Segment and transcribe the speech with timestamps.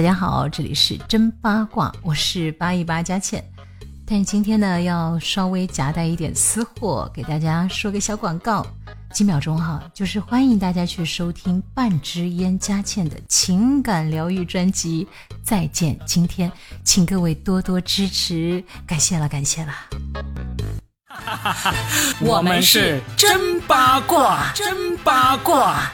[0.00, 3.44] 大家好，这里是真八卦，我是八一八佳倩。
[4.06, 8.66] 但今天呢，要稍微夹带一点私货，给大家说个小广告，
[9.12, 15.06] 几秒钟哈，就是欢迎大家去收听半支烟佳倩的情感疗愈专辑。
[15.42, 16.50] 再见，今天，
[16.82, 19.74] 请各位多多支持，感谢了，感谢了。
[22.24, 25.92] 我们是真八卦，真八卦。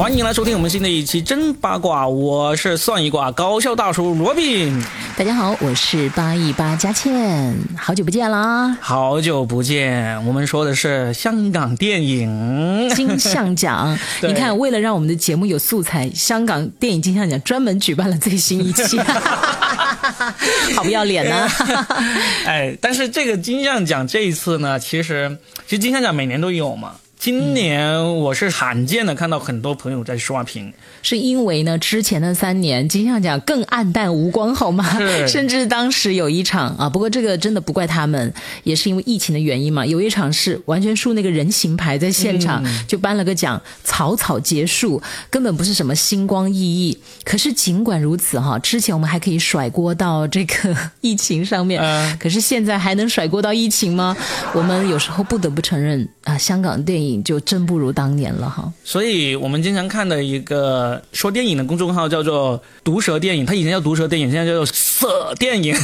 [0.00, 4.82] 欢迎来收听我们新的一期真八卦，我是算一卦高效大叔罗宾。
[5.14, 8.74] 大家好，我是八一八佳倩，好久不见啦！
[8.80, 13.98] 好久不见，我们说的是香港电影金像奖。
[14.26, 18.98] 你看，为了让我们的节目有素材，香港电影金像奖专门举办了最新一期，
[20.74, 21.46] 好不要脸呢！
[22.48, 26.92] 哎，但是这个金像奖这一次呢，其实其实金像奖每年都有嘛。
[27.20, 34.98] 今年我是罕见的看到很多朋友在刷屏，是因为呢之前的三年金像奖更暗淡无光，好吗？
[35.28, 38.32] 甚至当时有一场啊，不过这个真的不怪他们，
[38.64, 39.84] 也是因为疫情的原因嘛。
[39.84, 46.98] 有一场是完全竖那个人形牌在现场就颁了个奖，草草结束，根本不是什么星光熠熠。
[47.22, 51.82] 可是尽管如此哈，之前我们还可以甩锅到这个疫情上面，
[52.18, 54.16] 可是现在还能甩锅到疫情吗？
[54.54, 57.09] 我们有时候不得不承认啊，香港电影。
[57.18, 65.74] 就真不如当年了哈，所以我们经常看的一个说电影的公众号叫做“毒舌电影”，它以前叫“毒舌电影”，现在叫做“色电影”。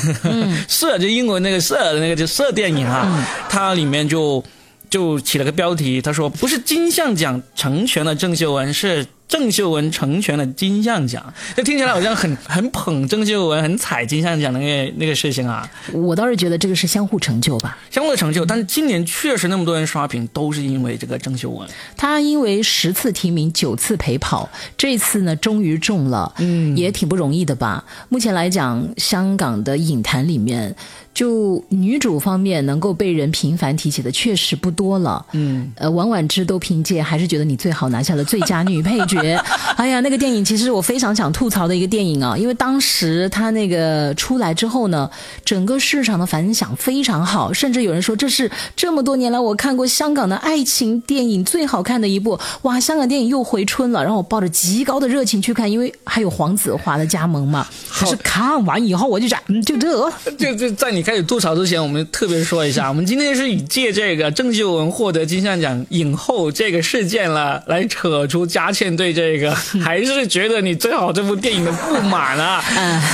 [0.68, 3.08] 色就英文那个色的那个就色电影哈，
[3.48, 4.42] 它里面就
[4.90, 9.06] 就起了个标题，他说不是金像奖成全了郑秀文，是。
[9.28, 15.68] 郑秀文成全了金像奖，这听起来好像很很捧郑秀文，很踩金像奖的那个那个事情啊。
[15.92, 18.44] 我倒是觉得这个是相互成就吧，相互的成就。
[18.44, 21.68] 但是今年确实那么多人刷屏，都是因为这个郑秀文。
[21.96, 27.84] 他因为十次提名，九次陪跑，这次呢终于中了，嗯，也挺不容易的吧。
[28.08, 30.74] 目前来讲，香港的影坛里面。
[31.16, 39.18] 就女主方面能够被人频繁提起的确实不多了，嗯，呃，王婉之都凭借还是觉得你最好拿下了最佳女配角。
[39.78, 45.10] 哎呀，那个电影其实我非常想吐槽的一个电影啊，因为当时它那个出来之后呢，
[45.42, 52.38] 整个市场的反响非常好，甚至有人说这是这么多年来我看过香港的爱情电影最好看的一部。
[52.62, 57.66] 哇，香港电影又回春了，让我抱着极高的热情去看，因为还有黄子华的加盟嘛。
[57.88, 61.05] 可是看完以后我就讲，嗯，就这， 就就在你。
[61.06, 72.60] 开始吐槽之前，我们特别说一下，我们今天是以借这个郑秀文获得金像奖影后这个事件了，来扯出佳倩对这个 还是觉得你最好这部电影的不满啊。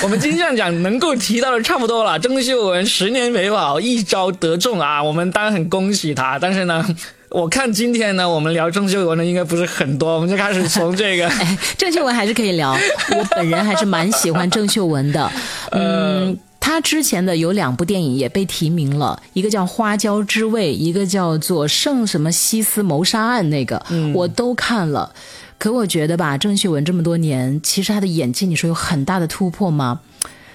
[0.02, 6.38] 我们金像奖能够提到的差不多了，郑秀文十年没跑，一招得中啊，我们当然很恭喜她。
[6.38, 6.82] 但是呢，
[7.28, 11.30] 我看今天呢，我们聊郑秀文的应该不是很多，我们就开始从这个
[11.76, 12.74] 郑秀文还是可以聊，
[13.14, 15.30] 我本人还是蛮喜欢郑秀文的，
[15.72, 16.38] 嗯。
[16.64, 23.84] 他之前的有两部电影也被提名了，一个叫《花椒之味》，一个叫做《圣什么西斯谋杀案》，那个
[24.14, 25.12] 我都看了。
[25.58, 30.00] 可我觉得吧，郑秀文这么多年，其实她的演技，你说有很大的突破吗？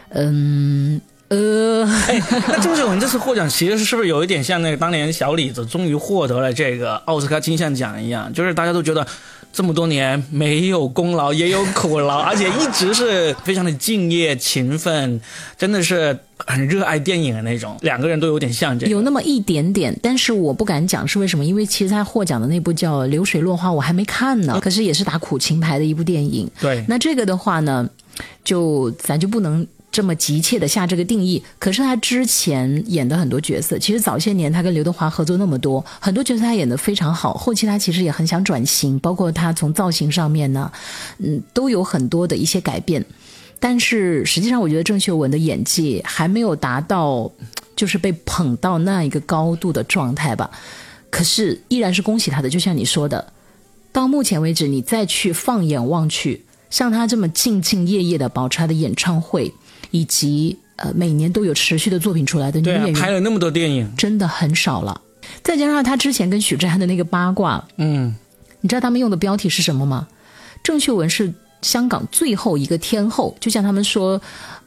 [0.10, 8.32] 嗯呃，那郑秀文这次获奖，其实是不是有一点像那个当年小李子终于获得了这个奥斯卡金像奖一样？
[8.32, 9.06] 就是大家都觉得。
[9.58, 15.20] 这么多年没有功劳也有苦劳， 而且一直是非常的敬业勤奋，
[15.58, 17.76] 真的是很热爱电影的那种。
[17.82, 24.60] 两个人都有点像这有那么一点点，但是我不敢讲是为什么，因为其实他获奖的那部叫《流水落花》，我还没看呢。
[24.62, 26.48] 可是也是打苦情牌的一部电影。
[26.62, 27.90] 对，那这个的话呢，
[28.44, 29.66] 就咱就不能。
[29.98, 37.34] 这么急切的下这个定义，可是他之前演的很多角色，其实早些年他跟刘德华合作那么多，很多角色他演的非常好。
[37.34, 40.72] 后期他其实也很想转型，包括他从造型上面呢，
[41.18, 43.04] 嗯，都有很多的一些改变。
[43.60, 47.32] 但是实际上，我觉得郑秀文的演技还没有达到，
[47.76, 50.52] 就是被捧到那一个高度的状态吧。
[51.10, 53.34] 可是依然是恭喜他的，就像你说的，
[53.92, 59.52] 到目前为止，你再去放眼望去，像他这么兢兢业业的保持他的演唱会。
[59.92, 65.02] 以及呃，每年都有持续的作品出来的女演员，拍了那么多电影，真的很少了。
[65.44, 68.16] 再加上他之前跟许志安的那个八卦，嗯，
[68.62, 70.08] 你知道他们用的标题是什么吗？
[70.64, 71.34] 郑秀文是。
[71.62, 74.20] 香港最后一个天后，就像他们说，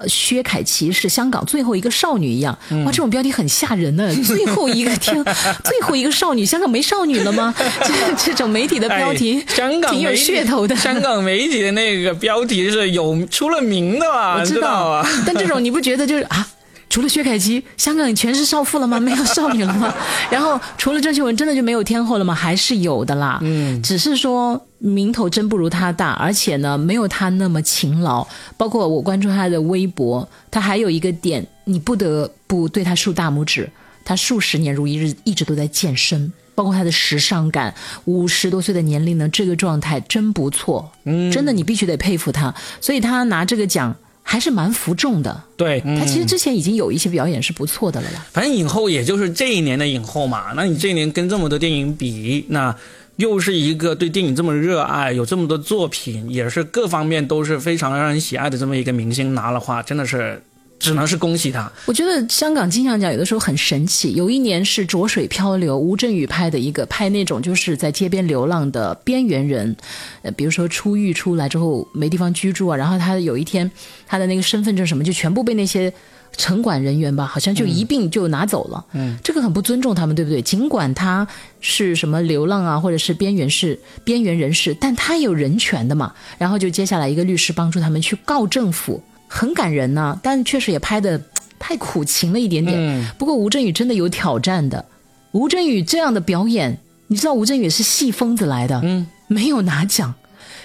[0.07, 2.57] 薛凯琪是香港最后一个少女一样。
[2.85, 4.13] 哇，这种标题很吓人呢！
[4.25, 5.23] 最后一个天，
[5.65, 7.55] 最后一个少女，香港没少女了吗？
[7.87, 10.75] 这这种媒体的标题，香港挺有噱头的。
[10.77, 14.39] 香港媒体的那个标题是有出了名的吧？
[14.39, 15.07] 我知道啊。
[15.25, 16.47] 但这种你不觉得就是啊？
[16.89, 18.99] 除了薛凯琪，香港全是少妇了吗？
[19.01, 19.95] 没有少女了吗？
[20.29, 22.35] 然后除了郑秀文，真的就没有天后了吗？
[22.35, 23.39] 还是有的啦。
[23.43, 28.27] 嗯，只是说名头真不如他大，而且呢，没有他那么勤劳。
[28.57, 33.71] 包括我关注他的微博，他还有一个点，你不得不对他竖大拇指。
[34.05, 37.73] 他数十年如一日，一直都在健身，包括他的时尚感，
[38.07, 40.91] 五十多岁的年龄呢，这个状态真不错。
[41.05, 42.53] 嗯，真的你必须得佩服他。
[42.81, 43.95] 所以他拿这个奖。
[44.23, 48.25] 还是蛮服众的，对他其实之前已经有一些表演是不错的了啦。
[48.31, 52.73] 反正影后也就是这一年的影后嘛，那你这一年跟这么多电影比，那
[53.21, 60.43] 又是一个对电影这么热爱，有这么多作品，也是各方面都是非常让人喜爱的这么一个明星拿了话，真的是。
[60.83, 61.71] 只能是恭喜他。
[61.85, 64.15] 我觉得香港金像奖有的时候很神奇。
[64.15, 69.77] 有一年是《浊水漂流》，吴镇宇拍的一个，拍那种就是在街边流浪的边缘人，
[70.23, 73.71] 呃，比如说出狱出来之后没地方居住啊，然后他有一天
[74.07, 75.93] 他的那个身份证什么就全部被那些
[76.41, 78.85] 城管人员吧，好像就一并就拿走了。
[78.93, 80.41] 嗯，这个很不尊重他们，对不对？
[80.41, 81.27] 尽管他
[81.61, 86.13] 是什么流浪啊，或者是边缘是边缘人士，但他有人权的嘛。
[86.39, 89.03] 然后就接下来一个律师帮助他们去告政府。
[89.33, 91.21] 很感人呐，但确实也拍的
[91.57, 92.77] 太苦情了一点点。
[92.77, 94.85] 嗯不过吴镇宇真的有挑战的，
[95.31, 96.77] 吴镇宇这样的表演，
[97.07, 100.13] 你知道吴镇宇是戏疯子来的，嗯，没有拿奖，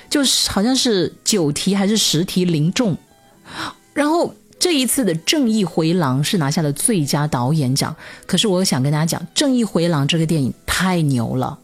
[0.09, 2.97] 就是好像是九题还是十题零中。
[3.93, 4.33] 然后
[4.65, 7.95] 这一次的《正义回廊》是拿下了最佳导演奖，
[8.25, 11.59] 可是我想跟大家讲，《正义回廊》这个电影太牛了。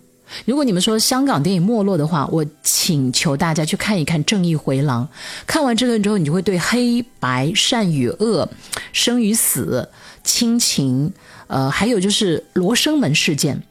[0.45, 5.03] 如果你们说香港电影没落的话，我请求大家去看一看《正义回廊》。
[5.47, 8.47] 看完这个之后，你就会对黑白、善与恶、
[8.93, 9.89] 生与死、
[10.23, 11.11] 亲情，
[11.47, 13.63] 呃，还有就是罗生门事件，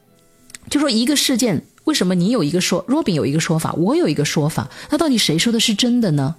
[0.69, 6.35] 就说一个事件，为什么你有一个说，若饼有一个说法，我有一个说法，那到底谁说的是真的呢？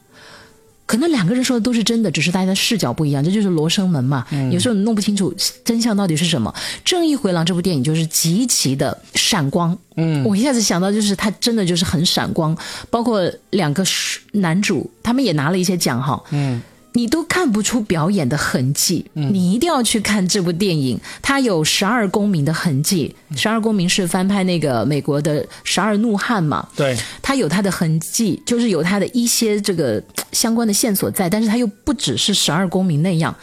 [0.92, 4.26] 可能两个人说的都是真的，只是大家的视角不一样，这就是罗生门嘛。
[4.50, 5.34] 有时候你弄不清楚
[5.64, 6.54] 真相到底是什么。
[6.84, 12.54] 《正义回廊》这部电影就是极其的闪光，嗯，我一下子想到就是它真的就是很闪光，
[12.90, 13.82] 包括两个
[14.32, 16.60] 男主他们也拿了一些奖哈，嗯。
[16.94, 23.14] 你都看不出表演的痕迹，你一定要去看这部电影，它有十二公民的痕迹。
[23.36, 26.68] 十二公民是翻拍那个美国的《十二怒汉》嘛？
[26.76, 30.02] 对，它有它的痕迹，就是有它的一些这个
[30.32, 33.34] 相关的线索在，但是它又不只是十二公民那样。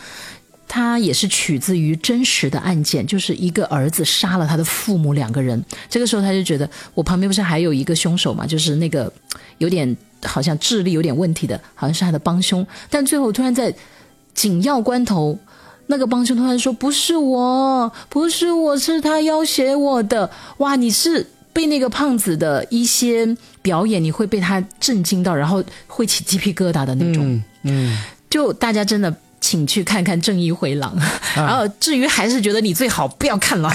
[0.70, 5.62] 他也是取自于真实的案件，就是一个儿子杀了他的父母两个人。
[5.90, 8.46] 这个时候他就觉得，我旁边不是还有一个凶手嘛？
[8.46, 9.12] 就是那个
[9.58, 12.66] 有点好像智力有点问题的，好像是他的帮凶。
[12.88, 13.74] 但最后突然在
[14.36, 15.40] 紧要关头，
[15.88, 20.30] 那个帮凶突然说：“不是我，不是我，是他要挟我的。”
[20.60, 20.76] 哇！
[20.76, 27.42] 你是被那个胖子的一些表演，你会被他震惊到，然后会起鸡皮疙瘩的那种。
[27.64, 27.98] 嗯，
[28.30, 29.12] 就大家真的。
[29.42, 30.96] 请去看看《正义回廊》，
[31.36, 33.72] 然后至于还是觉得你最好不要看了，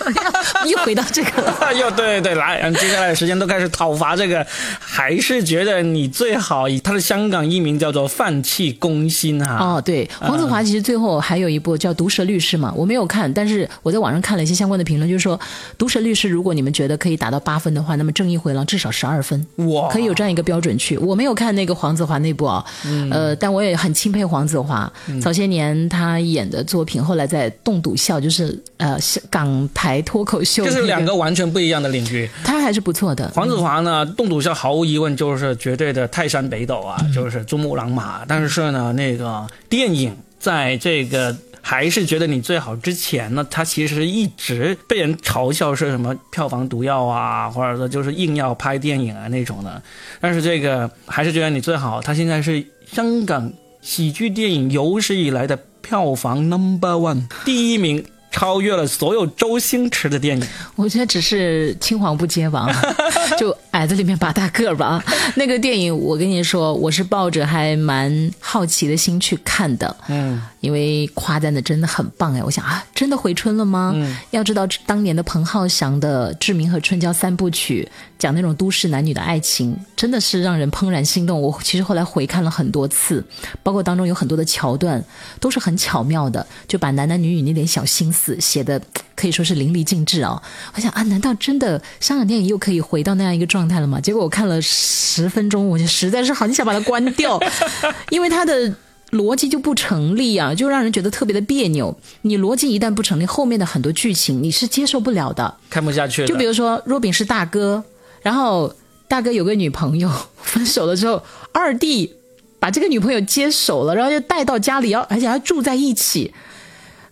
[0.68, 1.54] 又回到这个了。
[1.74, 4.46] 又对对对，来，接下来的时间都开始讨伐这个，
[4.78, 9.56] 还是觉得你最好以他的香港艺名叫做放弃攻心哈。
[9.56, 15.38] 哦，对，黄子华其实最后还有一部叫《毒舌律师》嘛，我没有看，但是我在网上看了一些相关的评论，就是说
[15.76, 20.96] 《毒舌律师》如果你们觉得可以达到八分的话，那么《正义回廊》至少十二分，哇，可以有这样一个标准去。
[20.98, 22.64] 我没有看那个黄子华那部啊，
[23.10, 24.90] 呃，但我也很钦佩黄子华。
[25.20, 28.98] 早些年他演的作品，后来在栋笃笑，就是呃
[29.30, 32.28] 港台脱口秀，就是两个完全不一样的领域。
[32.44, 33.30] 他还是不错的。
[33.34, 38.24] 黄子华呢，栋笃笑毫无疑问就是绝对的泰山北斗啊，就是珠穆朗玛。
[38.26, 49.82] 但是呢，那个电影在这个还是觉得你最好之前呢，他其实一直被人嘲笑是什么票房毒药啊，或者说就是硬要拍电影啊那种的。
[50.20, 53.52] 但是这个还是觉得你最好，他现在是香港。
[53.88, 60.46] 喜剧电影有史以来的票房 number one 第一名，超越了所有周星驰的电影。
[60.76, 62.68] 我觉得只是青黄不接吧，
[63.40, 65.02] 就矮子里面拔大个吧。
[65.36, 69.96] 那个电影，我跟你说，我是抱着还蛮好奇的心去看的。
[70.08, 70.42] 嗯。
[70.60, 73.92] 因为夸赞的真的很棒哎，我想啊，真的回春了吗？
[73.94, 81.40] 嗯，要知道当年的彭浩翔的《志明和春娇》三部曲，讲那种都市男女的爱情，真的是让人怦然心动。
[81.40, 83.24] 我其实后来回看了很多次，
[83.62, 85.02] 包括当中有很多的桥段
[85.38, 88.80] 都是很巧妙的，就把男男女女那点小心思写的
[89.14, 90.42] 可以说是淋漓尽致啊。
[90.74, 94.00] 我想啊，难道真的香港电影又可以回到那样一个状态了吗？
[94.00, 97.40] 结果我看了十分钟，我就实在是很想把它关掉，
[98.10, 98.74] 因为它的。
[99.12, 101.98] 逻辑就不成立啊，就让人觉得特别的别扭。
[102.20, 106.26] 你逻辑一旦不成立，后面的很多剧情你是接受不了的，看不下去。
[106.26, 107.82] 就比如说，若饼是大哥，
[108.28, 108.70] 然后
[109.08, 112.14] 大哥有个女朋友， 分手了之后，二弟
[112.60, 116.34] 把这个女朋友接手了，然后就带到家里，要而且还住在一起。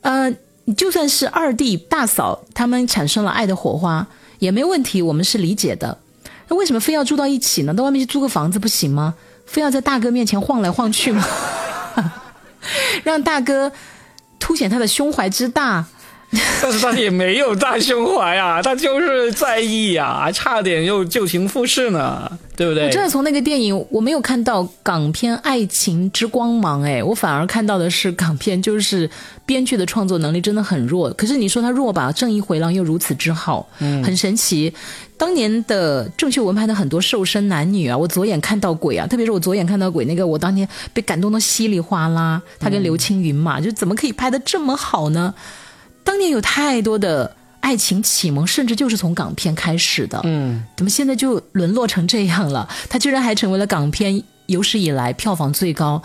[0.03, 0.31] 呃，
[0.77, 4.07] 就算是二弟大嫂他们产生了爱的火花
[4.41, 5.97] 也没问题，我们是理解的。
[6.49, 7.73] 那为什么非要住到一起呢？
[7.73, 9.15] 到外面去租个房子不行吗？
[9.47, 11.27] 非要在大哥面前晃来晃去吗？
[13.05, 13.73] 让大哥
[14.39, 15.87] 凸显他的胸怀之大。
[16.61, 22.87] 但是他也没有大胸怀啊， 他就是在意呀，还差点又旧情复释呢，对不对？
[22.87, 29.09] 我真的从那个电影我没有看到港片爱情之光芒，哎，我反而看到的是港片就是
[29.47, 31.11] 编剧的创作能力真的很弱。
[31.13, 34.73] 可是你说他弱吧，正义回廊又如此之好，嗯，很神奇。
[35.17, 42.43] 当年的郑秀文拍的很多瘦身男女啊，我左眼看到鬼啊，特别是我左眼看到鬼那个，我当年被感动的稀里哗啦。
[42.59, 45.33] 他跟刘青云嘛，就怎么可以拍的这么好呢？
[46.07, 50.21] 当年有太多的爱情启蒙，甚至就是从港片开始的。
[50.23, 52.67] 嗯，怎么现在就沦落成这样了？
[52.89, 56.01] 它居然还成为了港片有史以来票房最高，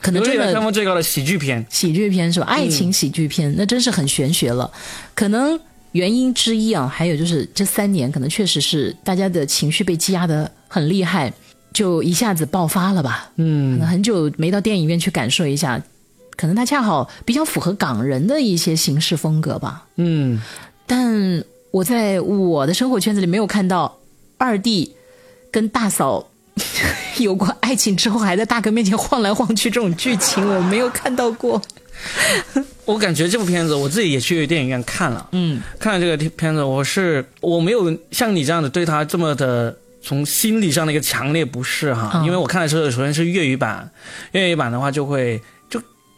[0.00, 1.66] 可能真的票房最高的喜剧片。
[1.70, 2.46] 喜剧片是吧？
[2.46, 4.70] 爱情喜剧片，那真是很玄学了。
[5.14, 5.58] 可能
[5.92, 11.32] 原因之一啊，还有就是这三年可能确实是大家的情绪被积压的很厉害，
[11.72, 13.32] 就一下子爆发了吧。
[13.36, 15.82] 嗯，可能很久没到电影院去感受一下。
[16.36, 19.86] 可能他恰好比较符合港人的一些行事风格吧。
[19.96, 20.40] 嗯，
[20.86, 23.98] 但我在我的生活圈子里没有看到
[24.38, 24.94] 二弟
[25.50, 26.28] 跟大嫂
[27.20, 31.60] 有过爱情之后还在大哥面前晃来晃去这种剧情，我没有看到过。
[32.86, 35.28] 我感觉这部片子我自己也去电影院看了。
[35.32, 43.90] 嗯，看了这个片子，我是我没有像你这样的对他这么的从心理上的一个强烈不适哈，因为我看的时候首先是粤语版，
[44.32, 45.40] 粤语版的话就会。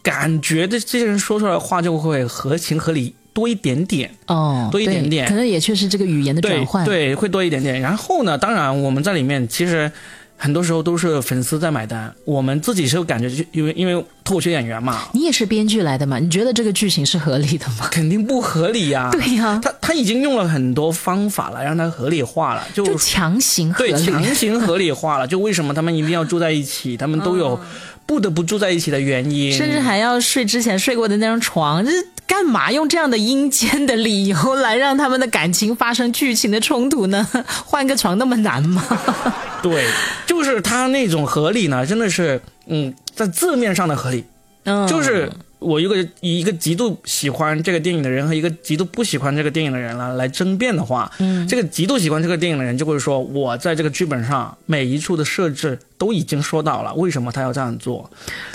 [0.03, 7.81] 感觉这这些人说出来的话就会合情合理多一点点哦，多一点点，可能也确实这个语言的转换，对，会多一点点。
[7.81, 9.91] 然后呢，当然我们在里面其实
[10.37, 13.95] 很多时候都是粉丝在买单，我们自己是有感觉，就因为因为
[14.25, 15.05] 脱口秀演员嘛。
[15.15, 16.19] 你也是编剧来的嘛？
[16.19, 17.89] 你觉得这个剧情是合理的吗？
[17.91, 19.09] 肯定不合理呀！
[19.13, 25.27] 对呀，他他已经用了很多方法了，让它合理化了，就强行合理，对，强行合理化了。
[25.27, 26.99] 就为什么他们一定要住在一起？
[26.99, 27.59] 他们都有。
[28.07, 31.91] 不得不住在一起的原因，甚至还要睡之前睡过的那张床，这
[32.27, 37.27] 干嘛用这样的阴间的理由来让他们的感情发生剧情的冲突呢？
[37.65, 38.83] 换个床那么难吗？
[39.63, 39.87] 对，
[40.27, 44.25] 就是他那种合理呢，真的是，嗯，在字面上的合理，
[44.65, 45.31] 嗯，就是。
[45.63, 58.11] 我一个以一个极度喜欢这个电影的人和一个极度不喜欢这个电影的人来来争辩的话，嗯，这个极度喜欢这个电影的人就会说，我在这个剧本上每一处的设置都已经说到了，为什么他要这样做？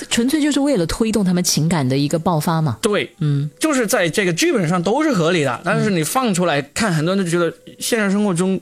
[0.09, 2.77] 纯粹就是为了推动他们情感的一个爆发嘛？
[2.81, 8.59] 对，嗯，就是在这个剧本上都是合理的，但是你放出来看，很多人就觉得现实生活中。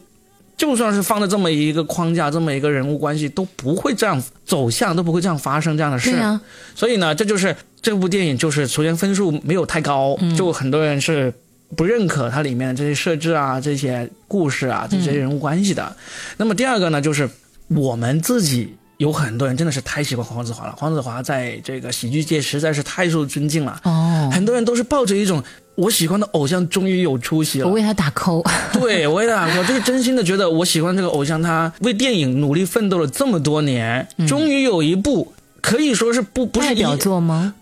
[0.57, 6.11] 就算是放在这么一个框架，这么一个人物关系，都不会这样走向，都不会这样发生这样的事。
[6.11, 6.39] 对啊，
[6.73, 7.53] 所以呢，这就是
[7.85, 11.31] 这部电影，就是首先分数没有太高，就很多人是
[11.75, 15.95] 不认可它里面的这些设置啊、这些故事啊、这些人物关系的。
[16.37, 17.29] 那么第二个呢，就是
[17.67, 23.79] 我们自己有很多人真的是太喜欢黄子华了，黄子华在这个喜剧界实在是太受尊敬了。
[23.83, 25.43] 哦，很多人都是抱着一种。
[25.75, 28.43] 我喜欢的偶像终于有出息了，我为他打 call。
[28.73, 37.53] 对，我为他打 call，就是真心的觉得我喜欢这个偶像，他为电影努力奋斗了这么多年，终于有一部可以说是不不是代表作吗？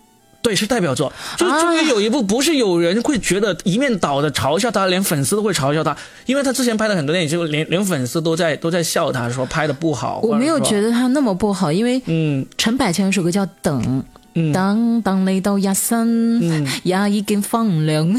[0.44, 5.96] 对，是代表作，就终于有一部不是有人会觉得一面倒的嘲笑他，连粉丝都会嘲笑他，
[6.26, 10.20] 因为他之前拍的很多电影，就连连粉丝都在都在笑他，说拍的不好。
[10.20, 13.82] 我没有觉得他那么不好，因为嗯，陈百强有首歌叫《等》。
[14.52, 18.14] 当当你到夜深，也已经放凉。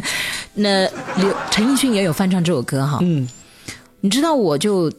[0.54, 2.98] 那刘陈奕迅也有翻唱这首歌哈。
[3.02, 3.28] 嗯，
[4.00, 4.90] 你知道我就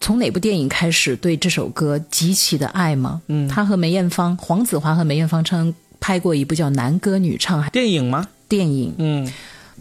[0.00, 3.20] 从哪部电影开始对这首歌极其的爱吗？
[3.28, 5.74] 嗯，他和梅艳芳、黄子华和梅艳芳唱
[6.08, 8.26] 拍过一部叫《男歌女唱》电影吗？
[8.48, 9.30] 电影，嗯，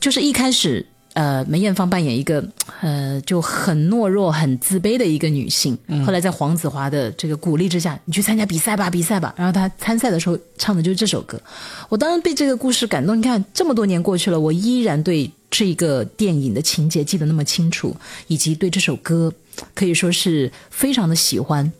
[0.02, 0.86] 就是一开始。
[1.14, 2.46] 呃，梅艳芳扮演一个
[2.80, 5.76] 呃就很懦弱、很自卑的一个女性。
[6.06, 9.34] 后来在黄子华的这个鼓励之下，你去参加比赛吧，比赛吧。
[9.36, 11.42] 然后她参赛的时候唱的就是这首歌。
[11.90, 13.18] 我当时被这个故事感动。
[13.18, 17.96] 你看，这么多年过去了，我依然对这个电影的情节记得那么清楚，
[18.28, 19.34] 以及对这首歌
[19.74, 21.72] 可以说是非常的喜欢。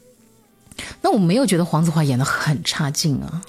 [1.04, 3.44] 那我没有觉得黄子华演的很差劲啊。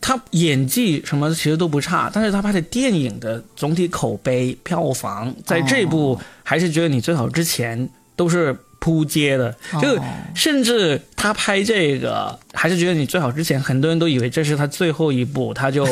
[0.00, 9.98] 他演技什么其实都不差，但是他拍的电影的总体口碑、票房，在这部还是觉得你最好之前都是扑街的，就
[10.34, 15.86] 甚至他拍这个还是觉得你最好之前，很多人都以为这是他最后一部，他就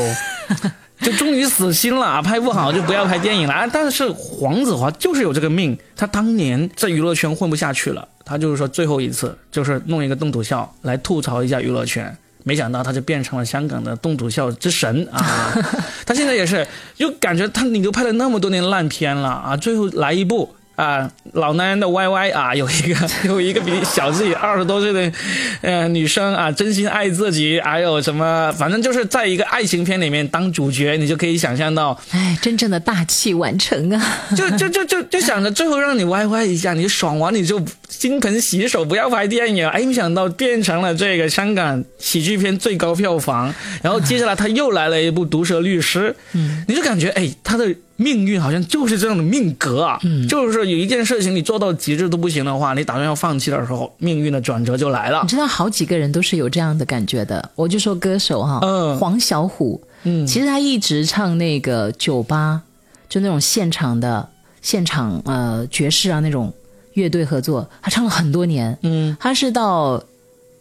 [1.02, 3.68] 就终于死心了，拍不好就不要拍电影了。
[3.70, 12.16] 但是黄子华就是有这个命，他当年在娱乐圈混不下去了，他就是说最后一次就是弄一个动土笑来吐槽一下娱乐圈。
[12.49, 15.52] 没想到他就变成了香港的冻土笑之神啊！
[16.07, 20.55] 他现在也是，就感觉他你都拍了那么多年烂片了啊，最后来一部。
[20.78, 25.12] 啊，老男人的 YY 啊，有一个 有一个比小自己 二十多岁的，
[25.61, 34.00] 呃，女生啊，真心爱自己，还有什么，反正就是在一个爱情片里面当主角，你就可以想象到，哎，真正的大器晚成啊！
[34.37, 39.66] 就就就就就想着最后让你 YY 一下，你爽完你就金盆洗手，不要拍电影。
[39.68, 47.75] 哎，没想到变成了这个香港喜剧片最高票房，然后接下来他又来了一部《毒舌律师》，嗯，你就感觉哎，他的。
[48.00, 55.21] 命运好像就是这样的命格啊，就是有一件事情你做到极致都不行的话，你打算要放弃的时候，命运的转折就来了。
[55.23, 58.61] 你知道好几个人都是有这样的感觉的，我就说歌手哈，
[58.99, 62.62] 黄小琥，嗯，其实他一直唱那个酒吧，
[63.09, 64.28] 就那种现场的
[64.62, 66.52] 现场呃爵士啊那种
[66.95, 70.02] 乐队合作，他唱了很多年，嗯，他是到。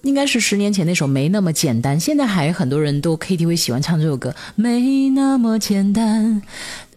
[0.04, 6.42] 应该是十年前那首没那么简单，现在还很多人都 KTV 喜欢唱这首歌，没那么简单。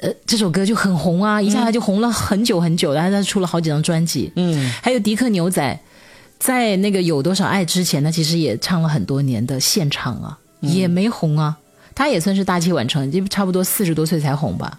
[0.00, 4.30] 呃，这首歌就很红啊，一下子就红了很久很久，然后他出了好几张专辑。
[4.36, 5.80] 嗯，还有迪克牛仔，
[6.38, 11.56] 在那个有多少爱之前，他其实也唱了很多年的现场啊，也没红啊。
[11.94, 14.78] 他也算是大器晚成，就差不多四十多岁才红吧。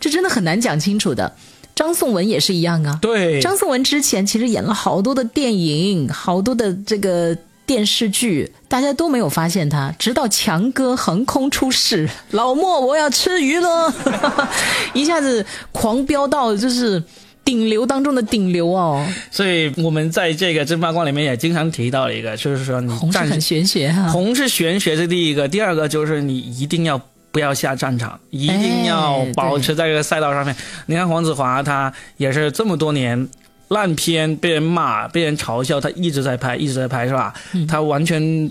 [0.00, 1.36] 这真的很难讲清楚的。
[1.74, 2.98] 张颂文也是一样啊。
[3.00, 7.36] 对，张颂文之前其实演了好多的电影，好多的这个。
[7.68, 13.92] 电视剧大家都没有发现他，直到强哥横空出世，老莫我要吃鱼了，
[14.94, 17.02] 一下子狂飙到就是
[17.44, 19.06] 顶流当中的顶流哦。
[19.30, 26.98] 所以我们在这个真八卦里面也经常提到一个，就是说你红是很玄学哈，红是玄学是第一个，第二个就是你一定要
[27.30, 30.56] 不要下战场，一定要保持在这个赛道上面。
[30.86, 33.28] 你看黄子华他也是这么多年。
[33.68, 37.32] 烂片被人骂，被人嘲笑，他一直在拍，一直在拍，是吧？
[37.68, 38.50] 他完全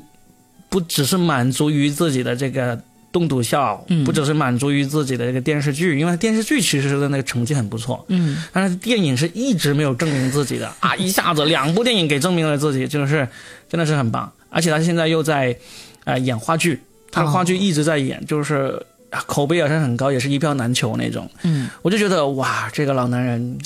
[0.69, 2.79] 不只是满足于自己的这个
[3.11, 13.27] 动笃笑，不只是满足于自己的这个电视剧，因为电视剧其实的那个成绩很不错，嗯，但是电影是一直没有证明自己的啊，一下子两部电影给证明了自己，就是
[13.67, 15.57] 真的是很棒，而且他现在又在
[16.03, 18.79] 呃演话剧，他的话剧一直在演，就是
[19.25, 23.57] 口碑也是很高，也是一票难求那种，嗯，我就觉得哇，这个老男人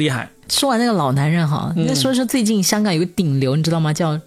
[0.00, 0.28] 厉害。
[0.48, 3.92] 说完那个老男人哈，那说说最近香港有个顶流，你知道吗？
[3.92, 4.18] 叫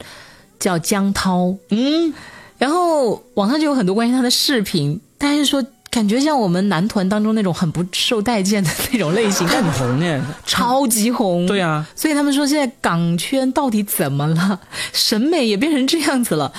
[0.57, 2.13] 叫江涛，嗯，
[2.57, 14.61] 然后网上就有很多关于他的视频，大家就说感觉像我们男团当中那种很不受待见的那种类型，很红呢，超级红，对啊，所以他们说现在港圈到底怎么了？
[14.93, 16.53] 审美也变成这样子了，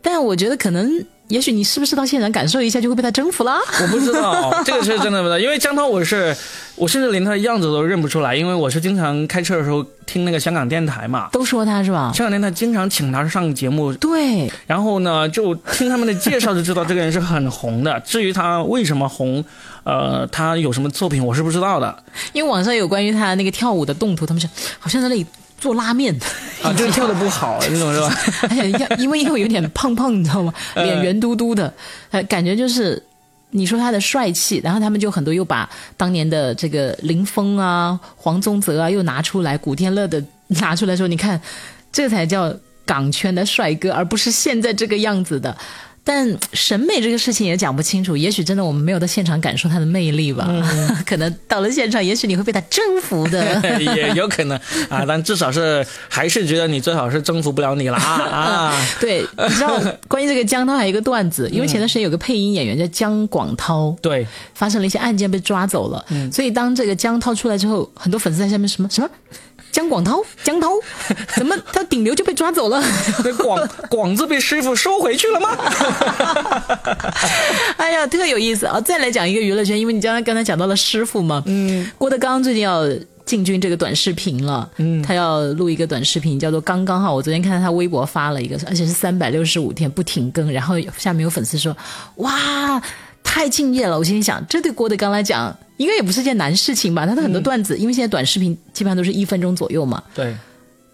[0.00, 1.06] 但我觉得可能。
[1.32, 3.58] 也许你是不是到现场感受一下就会被他征服了？
[3.80, 5.38] 我不知道，这个是真的不知道。
[5.38, 6.36] 因为江涛，我是
[6.76, 12.12] 我甚至连他的样子都认不出来，因为我是经常开车的时候听那个香港电台嘛，都说他是吧？
[12.14, 14.52] 香港电台经常请他上节目，对。
[14.66, 17.98] 然后呢，就听他们的介绍就知道这个人是很红的。
[18.00, 19.42] 至于他为什么红，
[19.84, 22.04] 呃，他有什么作品，我是不知道的。
[22.34, 24.46] 因为网上有关于他那个跳舞的动图，他们是
[24.78, 25.24] 好像在那里。
[25.62, 26.12] 做拉面
[26.62, 28.10] 啊，就是跳的不好 那种是吧？
[28.98, 30.52] 因为因为有点胖胖，你知道吗？
[30.74, 31.72] 脸圆嘟嘟的，
[32.28, 33.00] 感觉就是
[33.50, 40.22] 你说他的帅气，然后他们就很多又把当年的这个林峰啊、黄宗泽啊又拿出来，古天乐的
[40.60, 41.40] 拿出来说，你看，
[41.92, 42.52] 这才叫
[42.84, 45.56] 港圈的帅哥，而不是现在这个样子的。
[46.04, 50.50] 但审美这个事情也讲不清楚，也许真的我们没有到现场感受它的魅力吧。
[51.06, 53.60] 可能到了现场，也许你会被它征服的，
[53.96, 55.04] 也有可能啊。
[55.06, 58.88] 但至少是还是觉得你最好是征服不了你了啊啊！
[59.00, 69.08] 对，你知道关于这个江涛还有一个段子，因为前段时间有个配音演员叫江广涛，对，发生了一些案件被抓走了，所以当这个江涛出来之后，很多粉丝在下面什么什么。
[69.72, 70.68] 江广涛，江涛，
[71.34, 72.80] 怎么他顶流就被抓走了？
[73.24, 75.56] 那广广字被师傅收回去了吗？
[77.78, 78.78] 哎呀，特有意思啊！
[78.80, 82.84] 再来讲一个娱乐圈，因为你刚才刚才讲到了师傅嘛，嗯，郭德纲最近要
[83.24, 87.12] 进军这个短视频了，嗯，他要录一个短视频，叫做《刚刚好》。
[87.16, 91.74] 我昨天看到他微博发了一个，而且是三百六十五天不停更，然后下面有粉丝说，
[92.16, 92.82] 哇。
[93.24, 97.04] 太敬业了，我心里想，这对郭德纲来讲，应该也不是件难事情吧？
[97.04, 100.00] 他的很多段子，因为现在短视频基本上都是一分钟左右嘛。
[100.14, 100.32] 对，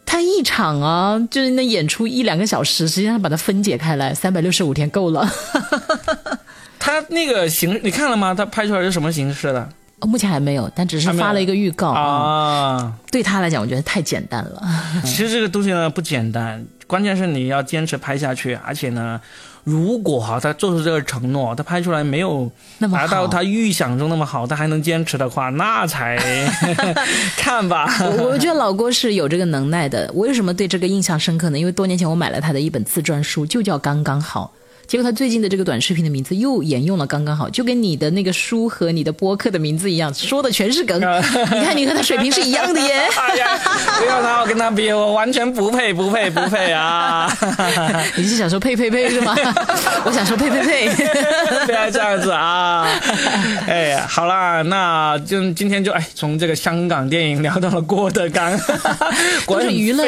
[0.07, 5.31] 他一场啊，就是那演出一两个小时，实际上把它分解开来，三百六十五天够了。
[6.81, 8.33] 他那个形，你看了吗？
[8.35, 9.69] 他拍出来是什么形式的？
[10.01, 12.95] 目前还没有，但只是发了一个预告啊。
[13.11, 14.63] 对他来讲，我觉得太简单了。
[15.05, 19.21] 其实这个东西呢不简单，关键是你要坚持拍下去，而且呢。
[19.69, 22.51] 如果哈他做出这个承诺，他拍出来没有
[22.91, 26.17] 达到他预想中那么好，他还能坚持的话，那才
[27.37, 27.87] 看吧。
[28.01, 30.11] 我我觉得老郭是有这个能耐的。
[30.15, 31.59] 我为什么对这个印象深刻呢？
[31.59, 34.53] 因为多年前我买了他的一本自传书，就叫《刚刚好》。
[34.89, 40.99] 结果他最近的这个短视频的名字又沿用了刚刚好，就跟你的那个书和你的播客的名字一样，说的全是梗。
[40.99, 43.07] 你看你和他水平是一样的耶！
[43.15, 43.61] 哎呀，
[43.99, 47.31] 不要拿我跟他比，我完全不配，不配，不配啊！
[48.17, 49.37] 你是想说配配配是吗？
[50.07, 50.89] 我想说配配配，
[51.67, 52.89] 不要这样子啊！
[53.69, 58.59] 哎呀，好啦，那就今天就哎，从这个香港电影聊到了郭德纲，
[59.47, 60.07] 都是娱乐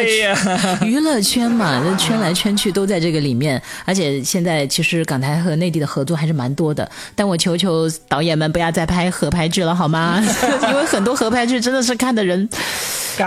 [0.81, 4.70] 娱乐圈嘛，那圈来圈去都在这个里面，而且现在。
[4.71, 10.23] 其实港台和内地的合作还是蛮多的，但我求求导演们不要再拍合拍剧了好吗？
[10.71, 12.49] 因为很多合拍剧真的是看的人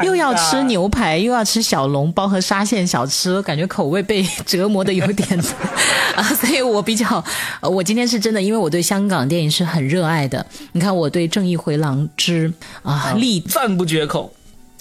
[0.04, 5.40] 又要吃牛排，又要吃小笼包和沙县小吃，感觉口味被折磨的有点
[6.16, 6.24] 啊。
[6.24, 7.24] 所以我比较，
[7.62, 10.44] 我今天是真的，因为我对香港电影是很热爱的。
[10.72, 12.50] 你看，我对《正义回廊之》
[12.90, 14.34] 啊，力赞不绝口。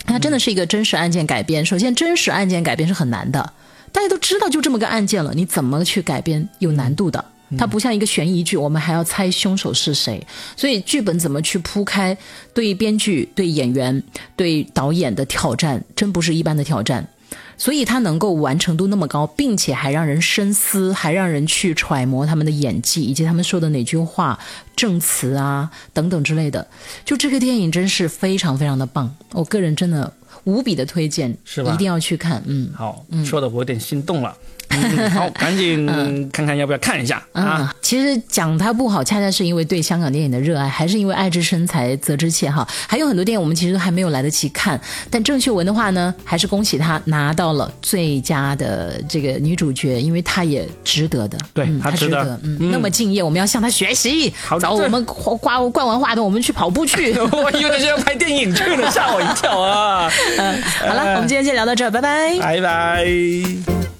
[0.06, 1.64] 它真的是一个真实案件改编。
[1.64, 3.52] 首先，真实案件改编是很难的。
[3.92, 7.24] 大家都知道，就这么个案件了，你怎么去改编有难度的。
[7.58, 10.26] 它不像一个悬疑剧，我们还要猜凶手是谁。
[10.56, 12.16] 所以剧本怎么去铺开，
[12.54, 14.02] 对编剧、对演员、
[14.34, 17.06] 对导演的挑战，真不是一般的挑战。
[17.58, 24.38] 所以它能够完成度那么高，并且还让人深思，还让人去揣摩他们的演技以及他们说的哪句话、
[24.74, 26.66] 证词啊等等之类的。
[27.04, 30.10] 就这个电影真是非常非常的棒，我个人真的。
[30.44, 31.72] 无比的推荐，是吧？
[31.72, 34.36] 一定要去看，嗯，好，说的我有点心动了。
[35.10, 35.86] 好， 赶紧
[36.32, 37.74] 看看要不要看一下啊！
[37.82, 42.66] 其实讲它不好，恰恰是因为对香港电影的热爱，还是因为爱之深才责之切哈。
[42.86, 44.80] 还有很多电影我们其实都还没有来得及看，
[45.10, 51.38] 但郑秀文的话呢，还是恭喜她拿到了最佳的这个女主角，因为她也值得的。
[51.52, 54.32] 对，她值得，嗯，那么敬业，我们要向她学习。
[54.44, 57.12] 好，找我们挂灌完话筒，我们去跑步去。
[57.32, 60.10] 我以为是要拍电影去了，吓我一跳啊！
[60.38, 63.91] 嗯，好了，我们今天先聊到这儿，拜拜，拜拜。